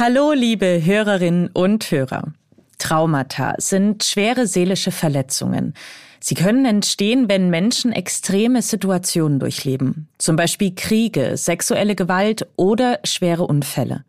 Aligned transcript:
Hallo, 0.00 0.32
liebe 0.32 0.80
Hörerinnen 0.84 1.50
und 1.52 1.90
Hörer. 1.90 2.32
Traumata 2.78 3.56
sind 3.58 4.04
schwere 4.04 4.46
seelische 4.46 4.92
Verletzungen. 4.92 5.74
Sie 6.20 6.36
können 6.36 6.64
entstehen, 6.66 7.28
wenn 7.28 7.50
Menschen 7.50 7.90
extreme 7.90 8.62
Situationen 8.62 9.40
durchleben, 9.40 10.06
zum 10.16 10.36
Beispiel 10.36 10.72
Kriege, 10.76 11.36
sexuelle 11.36 11.96
Gewalt 11.96 12.46
oder 12.54 13.00
schwere 13.02 13.44
Unfälle. 13.48 14.04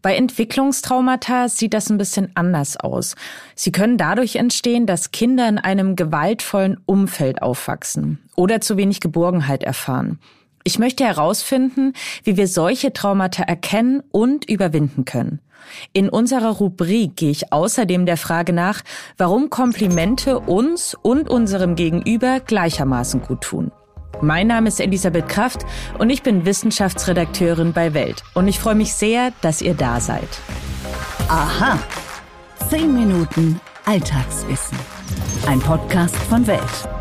Bei 0.00 0.14
Entwicklungstraumata 0.14 1.48
sieht 1.48 1.74
das 1.74 1.90
ein 1.90 1.98
bisschen 1.98 2.30
anders 2.36 2.76
aus. 2.76 3.16
Sie 3.56 3.72
können 3.72 3.98
dadurch 3.98 4.36
entstehen, 4.36 4.86
dass 4.86 5.10
Kinder 5.10 5.48
in 5.48 5.58
einem 5.58 5.96
gewaltvollen 5.96 6.78
Umfeld 6.86 7.42
aufwachsen 7.42 8.20
oder 8.36 8.60
zu 8.60 8.76
wenig 8.76 9.00
Geborgenheit 9.00 9.64
erfahren. 9.64 10.20
Ich 10.66 10.80
möchte 10.80 11.04
herausfinden, 11.04 11.92
wie 12.24 12.36
wir 12.36 12.48
solche 12.48 12.92
Traumata 12.92 13.44
erkennen 13.44 14.02
und 14.10 14.50
überwinden 14.50 15.04
können. 15.04 15.38
In 15.92 16.08
unserer 16.08 16.56
Rubrik 16.56 17.14
gehe 17.14 17.30
ich 17.30 17.52
außerdem 17.52 18.04
der 18.04 18.16
Frage 18.16 18.52
nach, 18.52 18.82
warum 19.16 19.48
Komplimente 19.48 20.40
uns 20.40 20.96
und 21.00 21.30
unserem 21.30 21.76
Gegenüber 21.76 22.40
gleichermaßen 22.40 23.22
gut 23.22 23.42
tun. 23.42 23.70
Mein 24.20 24.48
Name 24.48 24.66
ist 24.66 24.80
Elisabeth 24.80 25.28
Kraft 25.28 25.64
und 26.00 26.10
ich 26.10 26.24
bin 26.24 26.44
Wissenschaftsredakteurin 26.44 27.72
bei 27.72 27.94
Welt. 27.94 28.24
Und 28.34 28.48
ich 28.48 28.58
freue 28.58 28.74
mich 28.74 28.92
sehr, 28.92 29.32
dass 29.42 29.62
ihr 29.62 29.74
da 29.74 30.00
seid. 30.00 30.28
Aha. 31.28 31.78
Zehn 32.68 32.92
Minuten 32.92 33.60
Alltagswissen. 33.84 34.76
Ein 35.46 35.60
Podcast 35.60 36.16
von 36.16 36.44
Welt. 36.48 36.95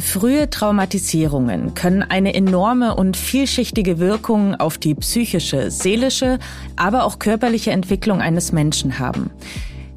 Frühe 0.00 0.50
Traumatisierungen 0.50 1.74
können 1.74 2.02
eine 2.02 2.34
enorme 2.34 2.94
und 2.94 3.16
vielschichtige 3.16 3.98
Wirkung 3.98 4.54
auf 4.54 4.78
die 4.78 4.94
psychische, 4.94 5.70
seelische, 5.70 6.38
aber 6.76 7.04
auch 7.04 7.18
körperliche 7.18 7.70
Entwicklung 7.70 8.20
eines 8.20 8.52
Menschen 8.52 8.98
haben. 8.98 9.30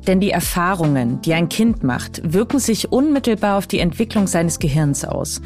Denn 0.07 0.19
die 0.19 0.31
Erfahrungen, 0.31 1.21
die 1.21 1.33
ein 1.33 1.47
Kind 1.47 1.83
macht, 1.83 2.21
wirken 2.33 2.59
sich 2.59 2.91
unmittelbar 2.91 3.57
auf 3.57 3.67
die 3.67 3.79
Entwicklung 3.79 4.27
seines 4.27 4.59
Gehirns 4.59 5.05
aus. 5.05 5.41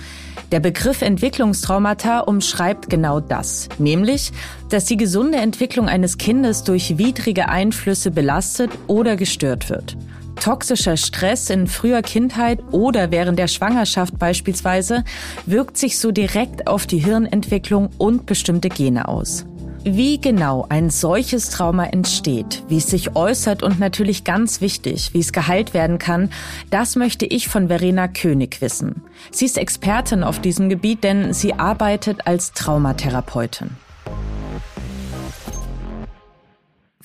Der 0.52 0.60
Begriff 0.60 1.02
Entwicklungstraumata 1.02 2.22
umschreibt 2.22 2.90
genau 2.90 3.20
das, 3.20 3.70
nämlich, 3.78 4.32
dass 4.70 4.86
die 4.86 4.98
gesunde 4.98 5.38
Entwicklung 5.38 5.88
eines 5.88 6.18
Kindes 6.18 6.64
durch 6.64 6.98
widrige 6.98 7.50
Einflüsse 7.50 8.12
belastet 8.12 8.72
oder 8.88 9.16
gestört 9.16 9.70
wird. 9.70 9.98
Toxischer 10.40 10.98
Stress 10.98 11.50
in 11.50 11.68
früher 11.68 12.02
Kindheit 12.02 12.60
oder 12.72 13.12
während 13.12 13.38
der 13.38 13.48
Schwangerschaft 13.48 14.18
beispielsweise 14.18 15.04
wirkt 15.46 15.78
sich 15.78 16.00
so 16.00 16.12
direkt 16.12 16.68
auf 16.68 16.88
die 16.88 17.00
Hirnentwicklung 17.00 17.90
und 17.98 18.26
bestimmte 18.26 18.70
Gene 18.70 19.08
aus. 19.08 19.46
Wie 19.84 20.20
genau 20.20 20.66
ein 20.68 20.90
solches 20.90 21.50
Trauma 21.50 21.86
entsteht, 21.86 22.64
wie 22.68 22.78
es 22.78 22.88
sich 22.88 23.16
äußert 23.16 23.64
und 23.64 23.80
natürlich 23.80 24.26
ganz 24.26 24.60
wichtig, 24.60 25.14
wie 25.14 25.20
es 25.20 25.32
geheilt 25.32 25.74
werden 25.74 25.98
kann, 25.98 26.30
das 26.70 26.96
möchte 26.96 27.26
ich 27.26 27.48
von 27.48 27.68
Verena 27.70 28.08
König 28.08 28.60
wissen. 28.60 29.04
Sie 29.32 29.46
ist 29.46 29.58
Expertin 29.58 30.24
auf 30.24 30.40
diesem 30.40 30.68
Gebiet, 30.68 31.04
denn 31.06 31.34
sie 31.34 31.54
arbeitet 31.54 32.28
als 32.28 32.52
Traumatherapeutin. 32.52 33.70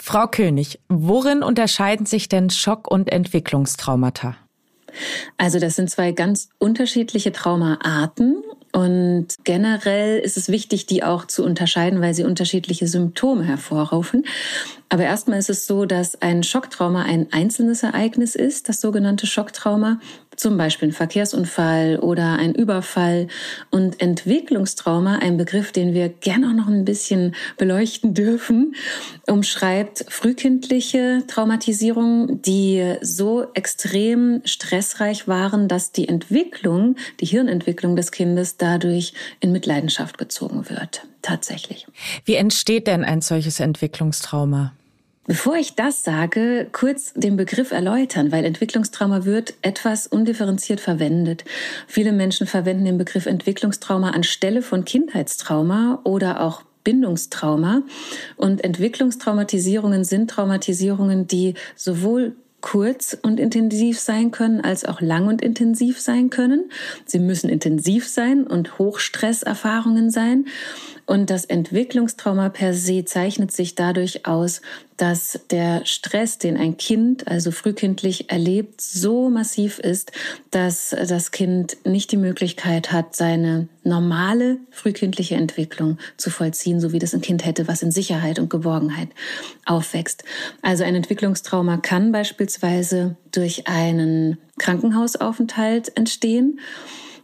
Frau 0.04 0.26
König, 0.26 0.80
worin 0.88 1.44
unterscheiden 1.44 2.06
sich 2.06 2.28
denn 2.28 2.50
Schock- 2.50 2.90
und 2.90 3.12
Entwicklungstraumata? 3.12 4.34
Also 5.36 5.60
das 5.60 5.76
sind 5.76 5.90
zwei 5.90 6.10
ganz 6.10 6.48
unterschiedliche 6.58 7.30
Traumaarten 7.30 8.42
und 8.72 9.28
generell 9.44 10.18
ist 10.18 10.36
es 10.36 10.48
wichtig, 10.48 10.86
die 10.86 11.04
auch 11.04 11.26
zu 11.26 11.44
unterscheiden, 11.44 12.00
weil 12.00 12.14
sie 12.14 12.24
unterschiedliche 12.24 12.88
Symptome 12.88 13.44
hervorrufen. 13.44 14.24
Aber 14.92 15.04
erstmal 15.04 15.38
ist 15.38 15.48
es 15.48 15.66
so, 15.66 15.86
dass 15.86 16.20
ein 16.20 16.42
Schocktrauma 16.42 17.04
ein 17.04 17.28
einzelnes 17.32 17.82
Ereignis 17.82 18.34
ist, 18.34 18.68
das 18.68 18.82
sogenannte 18.82 19.26
Schocktrauma 19.26 20.00
zum 20.36 20.58
Beispiel 20.58 20.90
ein 20.90 20.92
Verkehrsunfall 20.92 21.98
oder 21.98 22.34
ein 22.34 22.54
Überfall. 22.54 23.28
Und 23.70 24.02
Entwicklungstrauma, 24.02 25.16
ein 25.16 25.38
Begriff, 25.38 25.72
den 25.72 25.94
wir 25.94 26.10
gerne 26.10 26.48
auch 26.48 26.52
noch 26.52 26.68
ein 26.68 26.84
bisschen 26.84 27.34
beleuchten 27.56 28.12
dürfen, 28.14 28.74
umschreibt 29.26 30.04
frühkindliche 30.10 31.22
Traumatisierungen, 31.26 32.42
die 32.42 32.96
so 33.00 33.46
extrem 33.54 34.42
stressreich 34.44 35.26
waren, 35.26 35.68
dass 35.68 35.92
die 35.92 36.06
Entwicklung, 36.06 36.96
die 37.20 37.26
Hirnentwicklung 37.26 37.96
des 37.96 38.12
Kindes 38.12 38.58
dadurch 38.58 39.14
in 39.40 39.52
Mitleidenschaft 39.52 40.18
gezogen 40.18 40.68
wird. 40.68 41.06
Tatsächlich. 41.22 41.86
Wie 42.26 42.34
entsteht 42.34 42.88
denn 42.88 43.04
ein 43.04 43.22
solches 43.22 43.58
Entwicklungstrauma? 43.58 44.74
Bevor 45.24 45.54
ich 45.54 45.76
das 45.76 46.02
sage, 46.02 46.68
kurz 46.72 47.12
den 47.14 47.36
Begriff 47.36 47.70
erläutern, 47.70 48.32
weil 48.32 48.44
Entwicklungstrauma 48.44 49.24
wird 49.24 49.54
etwas 49.62 50.08
undifferenziert 50.08 50.80
verwendet. 50.80 51.44
Viele 51.86 52.10
Menschen 52.10 52.48
verwenden 52.48 52.84
den 52.84 52.98
Begriff 52.98 53.26
Entwicklungstrauma 53.26 54.10
anstelle 54.10 54.62
von 54.62 54.84
Kindheitstrauma 54.84 56.00
oder 56.02 56.40
auch 56.40 56.62
Bindungstrauma. 56.82 57.82
Und 58.36 58.64
Entwicklungstraumatisierungen 58.64 60.02
sind 60.02 60.28
Traumatisierungen, 60.28 61.28
die 61.28 61.54
sowohl 61.76 62.34
kurz 62.60 63.16
und 63.20 63.38
intensiv 63.38 64.00
sein 64.00 64.30
können, 64.30 64.60
als 64.60 64.84
auch 64.84 65.00
lang 65.00 65.28
und 65.28 65.42
intensiv 65.42 66.00
sein 66.00 66.30
können. 66.30 66.70
Sie 67.04 67.18
müssen 67.18 67.48
intensiv 67.50 68.08
sein 68.08 68.44
und 68.44 68.78
Hochstresserfahrungen 68.78 70.10
sein. 70.10 70.46
Und 71.12 71.28
das 71.28 71.44
Entwicklungstrauma 71.44 72.48
per 72.48 72.72
se 72.72 73.04
zeichnet 73.04 73.52
sich 73.52 73.74
dadurch 73.74 74.24
aus, 74.24 74.62
dass 74.96 75.40
der 75.50 75.84
Stress, 75.84 76.38
den 76.38 76.56
ein 76.56 76.78
Kind 76.78 77.28
also 77.28 77.50
frühkindlich 77.50 78.30
erlebt, 78.30 78.80
so 78.80 79.28
massiv 79.28 79.78
ist, 79.78 80.10
dass 80.52 80.96
das 81.06 81.30
Kind 81.30 81.76
nicht 81.84 82.12
die 82.12 82.16
Möglichkeit 82.16 82.92
hat, 82.92 83.14
seine 83.14 83.68
normale 83.84 84.56
frühkindliche 84.70 85.34
Entwicklung 85.34 85.98
zu 86.16 86.30
vollziehen, 86.30 86.80
so 86.80 86.94
wie 86.94 86.98
das 86.98 87.12
ein 87.12 87.20
Kind 87.20 87.44
hätte, 87.44 87.68
was 87.68 87.82
in 87.82 87.90
Sicherheit 87.90 88.38
und 88.38 88.48
Geborgenheit 88.48 89.10
aufwächst. 89.66 90.24
Also 90.62 90.82
ein 90.82 90.94
Entwicklungstrauma 90.94 91.76
kann 91.76 92.10
beispielsweise 92.10 93.16
durch 93.32 93.68
einen 93.68 94.38
Krankenhausaufenthalt 94.58 95.94
entstehen 95.94 96.58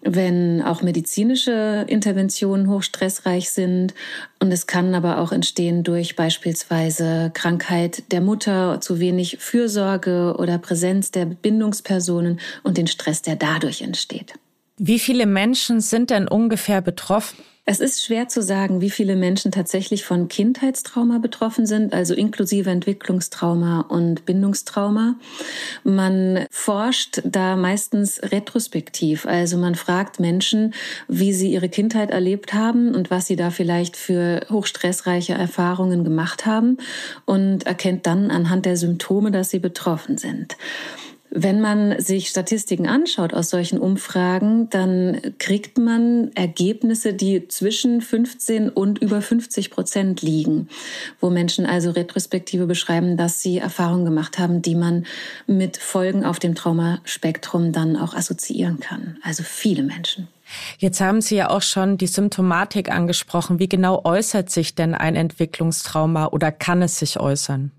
wenn 0.03 0.63
auch 0.63 0.83
medizinische 0.83 1.85
Interventionen 1.89 2.69
hochstressreich 2.69 3.51
sind. 3.51 3.95
Und 4.41 4.53
es 4.53 4.67
kann 4.67 4.95
aber 4.95 5.19
auch 5.19 5.33
entstehen 5.33 5.85
durch 5.85 6.17
beispielsweise 6.17 7.31
Krankheit 7.35 8.11
der 8.13 8.21
Mutter, 8.21 8.81
zu 8.81 9.01
wenig 9.01 9.39
Fürsorge 9.41 10.35
oder 10.39 10.59
Präsenz 10.59 11.11
der 11.11 11.27
Bindungspersonen 11.27 12.41
und 12.63 12.79
den 12.79 12.87
Stress, 12.87 13.23
der 13.23 13.37
dadurch 13.37 13.83
entsteht. 13.83 14.35
Wie 14.79 15.01
viele 15.01 15.27
Menschen 15.27 15.81
sind 15.81 16.11
denn 16.11 16.29
ungefähr 16.29 16.81
betroffen? 16.81 17.39
Es 17.71 17.81
ist 17.81 18.03
schwer 18.03 18.29
zu 18.29 18.43
sagen, 18.43 18.81
wie 18.81 18.89
viele 18.89 19.15
Menschen 19.15 19.53
tatsächlich 19.53 20.03
von 20.03 20.29
Kindheitstrauma 20.29 21.19
betroffen 21.19 21.67
sind, 21.67 21.93
also 21.93 22.15
inklusive 22.15 22.71
Entwicklungstrauma 22.71 23.83
und 23.83 24.25
Bindungstrauma. 24.25 25.17
Man 25.85 26.47
forscht 26.51 27.21
da 27.25 27.57
meistens 27.57 28.23
retrospektiv, 28.23 29.27
also 29.27 29.59
man 29.59 29.75
fragt 29.75 30.19
Menschen, 30.19 30.73
wie 31.09 31.35
sie 31.35 31.53
ihre 31.53 31.69
Kindheit 31.69 32.11
erlebt 32.11 32.55
haben 32.55 32.95
und 32.95 33.11
was 33.11 33.27
sie 33.27 33.37
da 33.37 33.51
vielleicht 33.51 33.99
für 33.99 34.47
hochstressreiche 34.49 35.35
Erfahrungen 35.35 36.05
gemacht 36.05 36.47
haben 36.47 36.79
und 37.27 37.67
erkennt 37.67 38.07
dann 38.07 38.31
anhand 38.31 38.65
der 38.65 38.79
Symptome, 38.79 39.31
dass 39.31 39.51
sie 39.51 39.59
betroffen 39.59 40.17
sind. 40.17 40.57
Wenn 41.31 41.61
man 41.61 42.01
sich 42.01 42.29
Statistiken 42.29 42.87
anschaut 42.87 43.35
aus 43.35 43.51
solchen 43.51 43.79
Umfragen, 43.79 44.71
dann 44.71 45.21
kriegt 45.39 45.77
man 45.77 46.31
Ergebnisse, 46.35 47.13
die 47.13 47.49
zwischen 47.49 48.01
15 48.01 48.71
und 48.71 48.99
über 48.99 49.21
50 49.21 49.71
Prozent 49.71 50.23
liegen, 50.23 50.69
wo 51.21 51.29
Menschen 51.29 51.67
also 51.67 51.91
retrospektive 51.91 52.67
beschreiben, 52.67 53.19
dass 53.19 53.43
sie 53.43 53.59
Erfahrungen 53.59 54.07
gemacht 54.07 54.39
haben, 54.39 54.63
die 54.63 54.75
man 54.75 55.05
mit 55.47 55.77
Folgen 55.77 56.25
auf 56.25 56.39
dem 56.39 56.55
Traumaspektrum 56.55 57.73
dann 57.73 57.97
auch 57.97 58.15
assoziieren 58.15 58.81
kann. 58.81 59.19
Also 59.23 59.43
viele 59.43 59.83
Menschen. 59.83 60.29
Jetzt 60.79 61.01
haben 61.03 61.21
Sie 61.21 61.37
ja 61.37 61.51
auch 61.51 61.61
schon 61.61 61.99
die 61.99 62.07
Symptomatik 62.07 62.91
angesprochen. 62.91 63.59
Wie 63.59 63.69
genau 63.69 64.01
äußert 64.05 64.51
sich 64.51 64.75
denn 64.75 64.95
ein 64.95 65.15
Entwicklungstrauma 65.15 66.29
oder 66.29 66.53
kann 66.53 66.81
es 66.81 66.99
sich 66.99 67.21
äußern? 67.21 67.71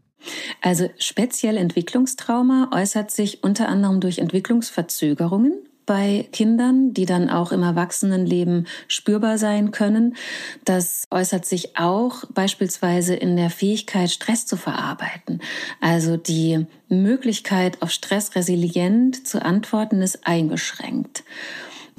Also 0.62 0.90
speziell 0.98 1.58
Entwicklungstrauma 1.58 2.70
äußert 2.74 3.12
sich 3.12 3.44
unter 3.44 3.68
anderem 3.68 4.00
durch 4.00 4.20
Entwicklungsverzögerungen 4.20 5.54
bei 5.90 6.30
Kindern, 6.32 6.94
die 6.94 7.08
dann 7.08 7.32
auch 7.32 7.52
im 7.52 7.64
Erwachsenenleben 7.64 8.68
spürbar 8.88 9.40
sein 9.40 9.72
können. 9.72 10.16
Das 10.64 11.08
äußert 11.10 11.46
sich 11.46 11.80
auch 11.80 12.26
beispielsweise 12.32 13.16
in 13.16 13.36
der 13.36 13.50
Fähigkeit, 13.50 14.12
Stress 14.12 14.46
zu 14.46 14.56
verarbeiten. 14.56 15.42
Also 15.82 16.16
die 16.16 16.68
Möglichkeit, 16.90 17.82
auf 17.82 17.90
Stress 17.90 18.36
resilient 18.36 19.28
zu 19.28 19.44
antworten, 19.44 20.04
ist 20.04 20.28
eingeschränkt. 20.28 21.24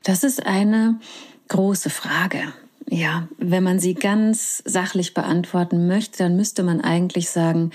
Das 0.04 0.24
ist 0.24 0.46
eine 0.46 1.00
große 1.48 1.90
Frage. 1.90 2.54
Ja, 2.88 3.28
wenn 3.40 3.64
man 3.64 3.80
sie 3.80 3.96
ganz 3.96 4.62
sachlich 4.66 5.16
beantworten 5.16 5.88
möchte, 5.88 6.20
dann 6.20 6.36
müsste 6.36 6.62
man 6.62 6.82
eigentlich 6.82 7.30
sagen, 7.32 7.72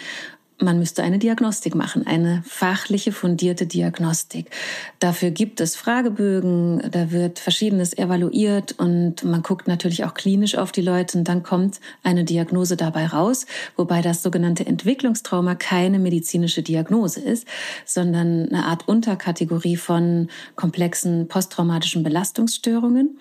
man 0.60 0.78
müsste 0.78 1.02
eine 1.02 1.18
Diagnostik 1.18 1.74
machen, 1.74 2.06
eine 2.06 2.42
fachliche, 2.46 3.12
fundierte 3.12 3.66
Diagnostik. 3.66 4.50
Dafür 4.98 5.30
gibt 5.30 5.60
es 5.60 5.76
Fragebögen, 5.76 6.82
da 6.90 7.10
wird 7.10 7.38
Verschiedenes 7.38 7.96
evaluiert 7.96 8.72
und 8.78 9.24
man 9.24 9.42
guckt 9.42 9.68
natürlich 9.68 10.04
auch 10.04 10.14
klinisch 10.14 10.56
auf 10.56 10.72
die 10.72 10.82
Leute 10.82 11.18
und 11.18 11.24
dann 11.24 11.42
kommt 11.42 11.80
eine 12.02 12.24
Diagnose 12.24 12.76
dabei 12.76 13.06
raus, 13.06 13.46
wobei 13.76 14.02
das 14.02 14.22
sogenannte 14.22 14.66
Entwicklungstrauma 14.66 15.54
keine 15.54 15.98
medizinische 15.98 16.62
Diagnose 16.62 17.20
ist, 17.20 17.46
sondern 17.84 18.48
eine 18.48 18.64
Art 18.66 18.86
Unterkategorie 18.88 19.76
von 19.76 20.28
komplexen 20.56 21.28
posttraumatischen 21.28 22.02
Belastungsstörungen. 22.02 23.18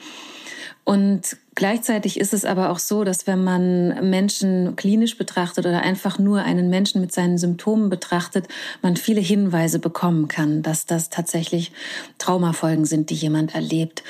Und 0.89 1.37
gleichzeitig 1.53 2.19
ist 2.19 2.33
es 2.33 2.45
aber 2.45 2.71
auch 2.71 2.79
so, 2.79 3.03
dass 3.03 3.27
wenn 3.27 3.43
man 3.43 4.09
Menschen 4.09 4.75
klinisch 4.75 5.19
betrachtet 5.19 5.67
oder 5.67 5.83
einfach 5.83 6.17
nur 6.17 6.41
einen 6.41 6.71
Menschen 6.71 6.99
mit 6.99 7.11
seinen 7.11 7.37
Symptomen 7.37 7.91
betrachtet, 7.91 8.47
man 8.81 8.97
viele 8.97 9.21
Hinweise 9.21 9.77
bekommen 9.77 10.27
kann, 10.27 10.63
dass 10.63 10.87
das 10.87 11.11
tatsächlich 11.11 11.71
Traumafolgen 12.17 12.85
sind, 12.85 13.11
die 13.11 13.15
jemand 13.15 13.53
erlebt. 13.53 14.03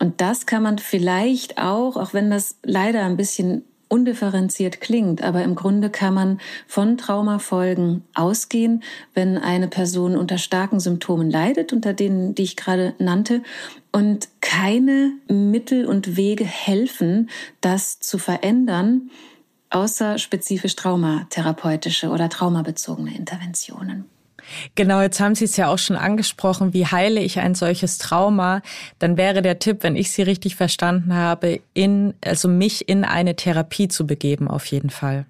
Und 0.00 0.20
das 0.20 0.46
kann 0.46 0.64
man 0.64 0.78
vielleicht 0.78 1.56
auch, 1.56 1.96
auch 1.96 2.14
wenn 2.14 2.30
das 2.30 2.56
leider 2.64 3.04
ein 3.04 3.16
bisschen 3.16 3.62
undifferenziert 3.88 4.80
klingt, 4.80 5.22
aber 5.22 5.42
im 5.42 5.54
Grunde 5.54 5.90
kann 5.90 6.14
man 6.14 6.40
von 6.66 6.98
Traumafolgen 6.98 8.04
ausgehen, 8.14 8.82
wenn 9.14 9.38
eine 9.38 9.68
Person 9.68 10.16
unter 10.16 10.38
starken 10.38 10.80
Symptomen 10.80 11.30
leidet, 11.30 11.72
unter 11.72 11.94
denen, 11.94 12.34
die 12.34 12.42
ich 12.42 12.56
gerade 12.56 12.94
nannte, 12.98 13.42
und 13.90 14.28
keine 14.40 15.12
Mittel 15.28 15.86
und 15.86 16.16
Wege 16.16 16.44
helfen, 16.44 17.30
das 17.60 18.00
zu 18.00 18.18
verändern, 18.18 19.10
außer 19.70 20.18
spezifisch 20.18 20.76
traumatherapeutische 20.76 22.10
oder 22.10 22.28
traumabezogene 22.28 23.14
Interventionen. 23.16 24.04
Genau, 24.74 25.00
jetzt 25.00 25.20
haben 25.20 25.34
Sie 25.34 25.44
es 25.44 25.56
ja 25.56 25.68
auch 25.68 25.78
schon 25.78 25.96
angesprochen, 25.96 26.72
wie 26.72 26.86
heile 26.86 27.20
ich 27.20 27.38
ein 27.38 27.54
solches 27.54 27.98
Trauma? 27.98 28.62
Dann 28.98 29.16
wäre 29.16 29.42
der 29.42 29.58
Tipp, 29.58 29.82
wenn 29.82 29.96
ich 29.96 30.10
Sie 30.10 30.22
richtig 30.22 30.56
verstanden 30.56 31.14
habe, 31.14 31.60
in, 31.74 32.14
also 32.24 32.48
mich 32.48 32.88
in 32.88 33.04
eine 33.04 33.36
Therapie 33.36 33.88
zu 33.88 34.06
begeben, 34.06 34.48
auf 34.48 34.66
jeden 34.66 34.90
Fall. 34.90 35.26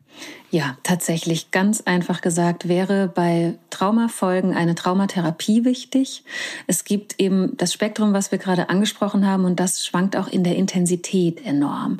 Ja, 0.50 0.79
tatsächlich 0.83 1.50
ganz 1.50 1.83
einfach 1.83 2.23
gesagt 2.23 2.69
wäre 2.69 3.09
bei 3.15 3.59
Traumafolgen 3.69 4.55
eine 4.55 4.75
Traumatherapie 4.75 5.67
wichtig. 5.67 6.25
Es 6.67 6.85
gibt 6.85 7.21
eben 7.21 7.55
das 7.59 7.75
Spektrum, 7.75 8.15
was 8.15 8.33
wir 8.33 8.39
gerade 8.39 8.71
angesprochen 8.71 9.27
haben, 9.27 9.45
und 9.45 9.61
das 9.61 9.85
schwankt 9.85 10.17
auch 10.17 10.27
in 10.27 10.45
der 10.45 10.56
Intensität 10.56 11.45
enorm. 11.45 11.99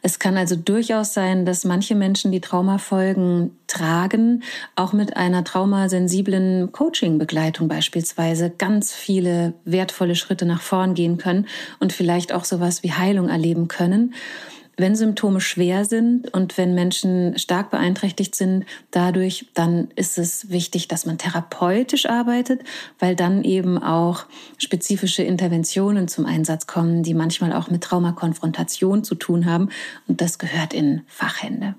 Es 0.00 0.20
kann 0.20 0.36
also 0.36 0.54
durchaus 0.54 1.12
sein, 1.12 1.44
dass 1.44 1.64
manche 1.64 1.96
Menschen 1.96 2.30
die 2.30 2.40
Traumafolgen 2.40 3.58
tragen, 3.66 4.44
auch 4.76 4.92
mit 4.92 5.16
einer 5.16 5.42
traumasensiblen 5.42 6.70
Coaching-Begleitung 6.70 7.66
beispielsweise 7.66 8.50
ganz 8.50 8.94
viele 8.94 9.54
wertvolle 9.64 10.14
Schritte 10.14 10.46
nach 10.46 10.62
vorn 10.62 10.94
gehen 10.94 11.18
können 11.18 11.48
und 11.80 11.92
vielleicht 11.92 12.32
auch 12.32 12.44
sowas 12.44 12.84
wie 12.84 12.92
Heilung 12.92 13.28
erleben 13.28 13.66
können 13.66 14.14
wenn 14.78 14.96
Symptome 14.96 15.40
schwer 15.40 15.84
sind 15.84 16.32
und 16.32 16.56
wenn 16.56 16.74
Menschen 16.74 17.36
stark 17.36 17.70
beeinträchtigt 17.70 18.34
sind 18.34 18.64
dadurch, 18.92 19.46
dann 19.54 19.88
ist 19.96 20.18
es 20.18 20.50
wichtig, 20.50 20.88
dass 20.88 21.04
man 21.04 21.18
therapeutisch 21.18 22.06
arbeitet, 22.06 22.62
weil 22.98 23.16
dann 23.16 23.42
eben 23.42 23.82
auch 23.82 24.24
spezifische 24.56 25.24
Interventionen 25.24 26.08
zum 26.08 26.26
Einsatz 26.26 26.66
kommen, 26.66 27.02
die 27.02 27.14
manchmal 27.14 27.52
auch 27.52 27.68
mit 27.70 27.82
Traumakonfrontation 27.82 29.02
zu 29.02 29.16
tun 29.16 29.46
haben. 29.46 29.68
Und 30.06 30.20
das 30.20 30.38
gehört 30.38 30.72
in 30.72 31.02
Fachhände. 31.08 31.74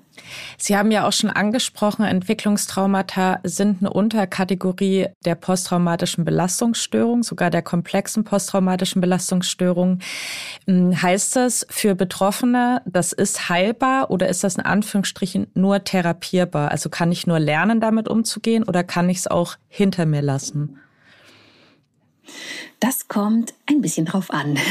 Sie 0.58 0.76
haben 0.76 0.90
ja 0.90 1.06
auch 1.06 1.12
schon 1.12 1.30
angesprochen, 1.30 2.04
Entwicklungstraumata 2.04 3.40
sind 3.44 3.80
eine 3.80 3.90
Unterkategorie 3.90 5.08
der 5.24 5.34
posttraumatischen 5.34 6.24
Belastungsstörung, 6.24 7.22
sogar 7.22 7.50
der 7.50 7.62
komplexen 7.62 8.24
posttraumatischen 8.24 9.00
Belastungsstörung. 9.00 10.00
Hm, 10.66 11.00
heißt 11.00 11.36
das 11.36 11.66
für 11.70 11.94
Betroffene, 11.94 12.82
das 12.86 13.12
ist 13.12 13.48
heilbar 13.48 14.10
oder 14.10 14.28
ist 14.28 14.44
das 14.44 14.56
in 14.56 14.64
Anführungsstrichen 14.64 15.48
nur 15.54 15.84
therapierbar? 15.84 16.70
Also 16.70 16.90
kann 16.90 17.12
ich 17.12 17.26
nur 17.26 17.38
lernen, 17.38 17.80
damit 17.80 18.08
umzugehen 18.08 18.64
oder 18.64 18.84
kann 18.84 19.08
ich 19.08 19.18
es 19.18 19.26
auch 19.26 19.56
hinter 19.68 20.06
mir 20.06 20.22
lassen? 20.22 20.78
Das 22.80 23.08
kommt 23.08 23.54
ein 23.66 23.80
bisschen 23.80 24.06
drauf 24.06 24.30
an. 24.30 24.58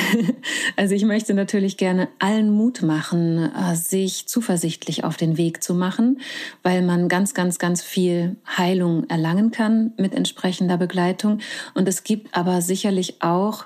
Also 0.75 0.95
ich 0.95 1.03
möchte 1.03 1.33
natürlich 1.33 1.75
gerne 1.75 2.07
allen 2.19 2.51
Mut 2.51 2.81
machen, 2.81 3.51
äh, 3.53 3.75
sich 3.75 4.27
zuversichtlich 4.27 5.03
auf 5.03 5.17
den 5.17 5.37
Weg 5.37 5.61
zu 5.61 5.73
machen, 5.73 6.21
weil 6.63 6.81
man 6.81 7.09
ganz, 7.09 7.33
ganz, 7.33 7.59
ganz 7.59 7.81
viel 7.81 8.37
Heilung 8.57 9.09
erlangen 9.09 9.51
kann 9.51 9.93
mit 9.97 10.13
entsprechender 10.13 10.77
Begleitung. 10.77 11.39
Und 11.73 11.87
es 11.87 12.03
gibt 12.03 12.35
aber 12.35 12.61
sicherlich 12.61 13.21
auch 13.21 13.65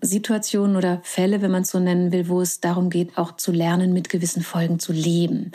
Situationen 0.00 0.76
oder 0.76 1.00
Fälle, 1.02 1.42
wenn 1.42 1.50
man 1.50 1.62
es 1.62 1.70
so 1.70 1.80
nennen 1.80 2.12
will, 2.12 2.28
wo 2.28 2.40
es 2.40 2.60
darum 2.60 2.88
geht, 2.88 3.18
auch 3.18 3.36
zu 3.36 3.50
lernen, 3.50 3.92
mit 3.92 4.08
gewissen 4.08 4.42
Folgen 4.42 4.78
zu 4.78 4.92
leben 4.92 5.52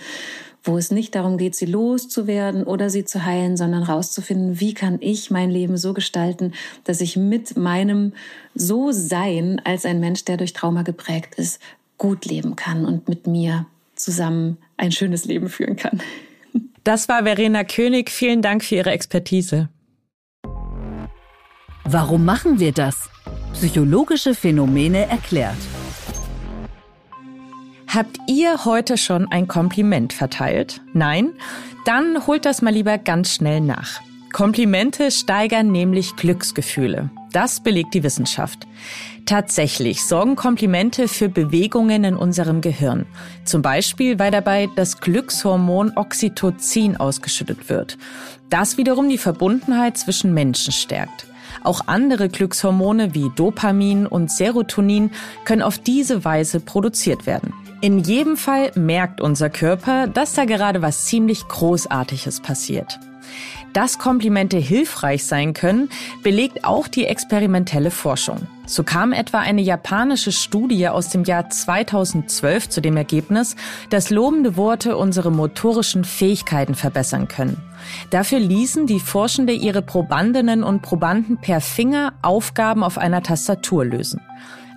wo 0.63 0.77
es 0.77 0.91
nicht 0.91 1.15
darum 1.15 1.37
geht, 1.37 1.55
sie 1.55 1.65
loszuwerden 1.65 2.63
oder 2.63 2.89
sie 2.89 3.03
zu 3.03 3.25
heilen, 3.25 3.57
sondern 3.57 3.83
rauszufinden, 3.83 4.59
wie 4.59 4.73
kann 4.73 4.97
ich 5.01 5.29
mein 5.29 5.49
Leben 5.49 5.77
so 5.77 5.93
gestalten, 5.93 6.53
dass 6.85 7.01
ich 7.01 7.17
mit 7.17 7.57
meinem 7.57 8.13
So-Sein 8.55 9.61
als 9.65 9.85
ein 9.85 9.99
Mensch, 9.99 10.23
der 10.25 10.37
durch 10.37 10.53
Trauma 10.53 10.83
geprägt 10.83 11.35
ist, 11.35 11.59
gut 11.97 12.25
leben 12.25 12.55
kann 12.55 12.85
und 12.85 13.09
mit 13.09 13.27
mir 13.27 13.65
zusammen 13.95 14.57
ein 14.77 14.91
schönes 14.91 15.25
Leben 15.25 15.49
führen 15.49 15.75
kann. 15.75 16.01
Das 16.83 17.07
war 17.07 17.23
Verena 17.23 17.63
König. 17.63 18.09
Vielen 18.09 18.41
Dank 18.41 18.63
für 18.63 18.75
Ihre 18.75 18.91
Expertise. 18.91 19.69
Warum 21.85 22.25
machen 22.25 22.59
wir 22.59 22.71
das? 22.71 23.09
Psychologische 23.53 24.33
Phänomene 24.33 25.07
erklärt. 25.07 25.57
Habt 27.93 28.17
ihr 28.25 28.65
heute 28.65 28.97
schon 28.97 29.31
ein 29.31 29.47
Kompliment 29.47 30.13
verteilt? 30.13 30.81
Nein? 30.93 31.33
Dann 31.85 32.25
holt 32.25 32.43
das 32.43 32.63
mal 32.63 32.73
lieber 32.73 32.97
ganz 32.97 33.35
schnell 33.35 33.61
nach. 33.61 34.01
Komplimente 34.31 35.11
steigern 35.11 35.71
nämlich 35.71 36.15
Glücksgefühle. 36.15 37.11
Das 37.33 37.61
belegt 37.61 37.93
die 37.93 38.01
Wissenschaft. 38.01 38.65
Tatsächlich 39.27 40.03
sorgen 40.03 40.35
Komplimente 40.35 41.07
für 41.07 41.29
Bewegungen 41.29 42.03
in 42.03 42.15
unserem 42.15 42.61
Gehirn. 42.61 43.05
Zum 43.45 43.61
Beispiel, 43.61 44.17
weil 44.17 44.31
dabei 44.31 44.69
das 44.75 44.99
Glückshormon 44.99 45.91
Oxytocin 45.95 46.97
ausgeschüttet 46.97 47.69
wird. 47.69 47.99
Das 48.49 48.77
wiederum 48.77 49.07
die 49.07 49.19
Verbundenheit 49.19 49.99
zwischen 49.99 50.33
Menschen 50.33 50.73
stärkt. 50.73 51.27
Auch 51.63 51.81
andere 51.87 52.29
Glückshormone 52.29 53.13
wie 53.13 53.29
Dopamin 53.35 54.07
und 54.07 54.31
Serotonin 54.31 55.11
können 55.45 55.61
auf 55.61 55.77
diese 55.77 56.25
Weise 56.25 56.59
produziert 56.59 57.25
werden. 57.25 57.53
In 57.81 57.99
jedem 57.99 58.37
Fall 58.37 58.71
merkt 58.75 59.19
unser 59.19 59.49
Körper, 59.49 60.07
dass 60.07 60.33
da 60.33 60.45
gerade 60.45 60.81
was 60.81 61.05
ziemlich 61.05 61.47
Großartiges 61.47 62.39
passiert. 62.39 62.99
Dass 63.73 63.99
Komplimente 63.99 64.57
hilfreich 64.57 65.25
sein 65.25 65.53
können, 65.53 65.89
belegt 66.21 66.63
auch 66.63 66.87
die 66.87 67.05
experimentelle 67.05 67.91
Forschung. 67.91 68.47
So 68.65 68.83
kam 68.83 69.11
etwa 69.11 69.39
eine 69.39 69.61
japanische 69.61 70.31
Studie 70.31 70.87
aus 70.87 71.09
dem 71.09 71.25
Jahr 71.25 71.49
2012 71.49 72.69
zu 72.69 72.81
dem 72.81 72.95
Ergebnis, 72.95 73.55
dass 73.89 74.09
lobende 74.09 74.55
Worte 74.55 74.95
unsere 74.95 75.31
motorischen 75.31 76.05
Fähigkeiten 76.05 76.73
verbessern 76.73 77.27
können. 77.27 77.57
Dafür 78.09 78.39
ließen 78.39 78.87
die 78.87 79.01
Forschende 79.01 79.51
ihre 79.51 79.81
Probandinnen 79.81 80.63
und 80.63 80.81
Probanden 80.81 81.37
per 81.37 81.59
Finger 81.59 82.13
Aufgaben 82.21 82.83
auf 82.83 82.97
einer 82.97 83.21
Tastatur 83.21 83.83
lösen. 83.83 84.21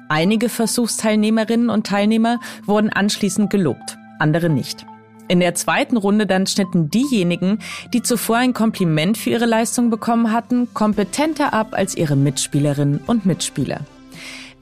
Einige 0.09 0.49
Versuchsteilnehmerinnen 0.49 1.71
und 1.71 1.87
Teilnehmer 1.87 2.41
wurden 2.65 2.91
anschließend 2.91 3.51
gelobt, 3.51 3.97
andere 4.19 4.49
nicht. 4.49 4.85
In 5.29 5.41
der 5.41 5.55
zweiten 5.55 5.97
Runde 5.97 6.27
dann 6.27 6.47
schnitten 6.47 6.89
diejenigen, 6.89 7.59
die 7.93 8.03
zuvor 8.03 8.37
ein 8.37 8.53
Kompliment 8.53 9.19
für 9.19 9.31
ihre 9.31 9.47
Leistung 9.47 9.91
bekommen 9.91 10.33
hatten, 10.33 10.73
kompetenter 10.73 11.53
ab 11.53 11.69
als 11.73 11.97
ihre 11.97 12.17
Mitspielerinnen 12.17 13.01
und 13.07 13.27
Mitspieler. 13.27 13.81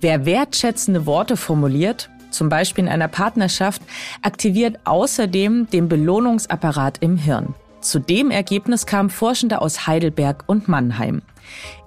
Wer 0.01 0.25
wertschätzende 0.27 1.07
Worte 1.07 1.37
formuliert, 1.37 2.11
zum 2.31 2.49
Beispiel 2.49 2.85
in 2.85 2.91
einer 2.91 3.09
Partnerschaft, 3.09 3.83
aktiviert 4.23 4.81
außerdem 4.85 5.69
den 5.71 5.89
Belohnungsapparat 5.89 6.99
im 7.01 7.17
Hirn. 7.17 7.55
Zu 7.81 7.99
dem 7.99 8.31
Ergebnis 8.31 8.87
kamen 8.87 9.11
Forschende 9.11 9.61
aus 9.61 9.87
Heidelberg 9.87 10.45
und 10.47 10.69
Mannheim. 10.69 11.23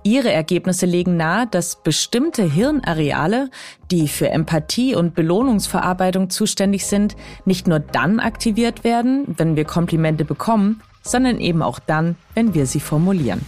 Ihre 0.08 0.32
Ergebnisse 0.32 0.86
legen 0.86 1.18
nahe, 1.18 1.48
dass 1.48 1.84
bestimmte 1.84 2.44
Hirnareale, 2.44 3.50
die 3.92 4.08
für 4.08 4.30
Empathie 4.30 4.96
und 4.96 5.16
Belohnungsverarbeitung 5.16 6.30
zuständig 6.30 6.86
sind, 6.86 7.18
nicht 7.44 7.68
nur 7.68 7.80
dann 7.80 8.22
aktiviert 8.22 8.86
werden, 8.86 9.26
wenn 9.38 9.58
wir 9.58 9.66
Komplimente 9.66 10.24
bekommen, 10.24 10.82
sondern 11.02 11.40
eben 11.42 11.62
auch 11.62 11.80
dann, 11.80 12.16
wenn 12.36 12.54
wir 12.54 12.68
sie 12.68 12.80
formulieren. 12.80 13.42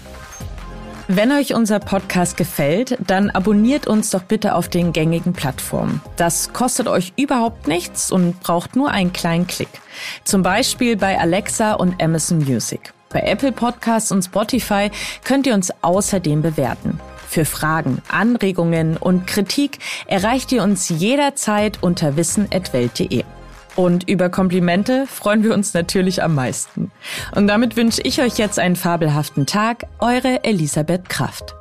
Wenn 1.07 1.31
euch 1.31 1.55
unser 1.55 1.79
Podcast 1.79 2.35
gefällt, 2.35 2.97
dann 3.07 3.29
abonniert 3.29 3.87
uns 3.87 4.09
doch 4.09 4.23
bitte 4.23 4.53
auf 4.53 4.67
den 4.67 4.91
gängigen 4.91 5.31
Plattformen. 5.31 6.01
Das 6.17 6.51
kostet 6.51 6.89
euch 6.89 7.13
überhaupt 7.15 7.69
nichts 7.69 8.11
und 8.11 8.41
braucht 8.41 8.75
nur 8.75 8.91
einen 8.91 9.13
kleinen 9.13 9.47
Klick. 9.47 9.69
Zum 10.25 10.43
Beispiel 10.43 10.97
bei 10.97 11.17
Alexa 11.17 11.73
und 11.73 12.03
Amazon 12.03 12.39
Music. 12.39 12.93
Bei 13.09 13.21
Apple 13.21 13.51
Podcasts 13.51 14.11
und 14.11 14.23
Spotify 14.23 14.91
könnt 15.23 15.47
ihr 15.47 15.53
uns 15.53 15.71
außerdem 15.81 16.41
bewerten. 16.41 16.99
Für 17.27 17.45
Fragen, 17.45 18.01
Anregungen 18.07 18.97
und 18.97 19.27
Kritik 19.27 19.79
erreicht 20.07 20.51
ihr 20.51 20.63
uns 20.63 20.89
jederzeit 20.89 21.77
unter 21.81 22.15
wissen.welt.de. 22.15 23.23
Und 23.75 24.09
über 24.09 24.29
Komplimente 24.29 25.05
freuen 25.07 25.43
wir 25.43 25.53
uns 25.53 25.73
natürlich 25.73 26.23
am 26.23 26.35
meisten. 26.35 26.91
Und 27.35 27.47
damit 27.47 27.77
wünsche 27.77 28.01
ich 28.01 28.21
euch 28.21 28.37
jetzt 28.37 28.59
einen 28.59 28.75
fabelhaften 28.75 29.45
Tag. 29.45 29.85
Eure 29.99 30.43
Elisabeth 30.43 31.07
Kraft. 31.07 31.58